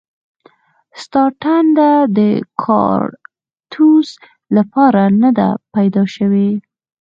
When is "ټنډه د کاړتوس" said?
1.41-4.09